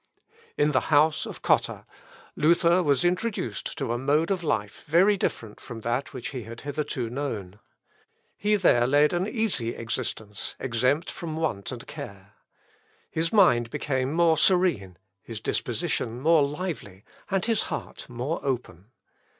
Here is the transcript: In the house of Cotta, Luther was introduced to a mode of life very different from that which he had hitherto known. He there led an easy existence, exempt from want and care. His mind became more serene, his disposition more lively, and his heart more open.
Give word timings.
In 0.57 0.71
the 0.71 0.89
house 0.89 1.27
of 1.27 1.43
Cotta, 1.43 1.85
Luther 2.35 2.81
was 2.81 3.05
introduced 3.05 3.77
to 3.77 3.91
a 3.93 3.99
mode 3.99 4.31
of 4.31 4.43
life 4.43 4.83
very 4.87 5.15
different 5.15 5.59
from 5.61 5.81
that 5.81 6.11
which 6.11 6.29
he 6.29 6.41
had 6.41 6.61
hitherto 6.61 7.07
known. 7.07 7.59
He 8.35 8.55
there 8.55 8.87
led 8.87 9.13
an 9.13 9.27
easy 9.27 9.75
existence, 9.75 10.55
exempt 10.59 11.11
from 11.11 11.35
want 11.35 11.71
and 11.71 11.85
care. 11.85 12.33
His 13.11 13.31
mind 13.31 13.69
became 13.69 14.11
more 14.11 14.39
serene, 14.39 14.97
his 15.21 15.39
disposition 15.39 16.19
more 16.19 16.41
lively, 16.41 17.03
and 17.29 17.45
his 17.45 17.61
heart 17.69 18.09
more 18.09 18.39
open. 18.43 18.87